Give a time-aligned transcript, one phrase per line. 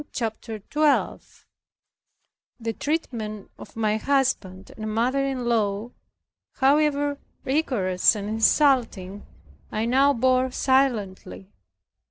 [0.13, 1.45] CHAPTER 12
[2.59, 5.91] The treatment of my husband and mother in law,
[6.53, 9.27] however rigorous and insulting,
[9.71, 11.51] I now bore silently.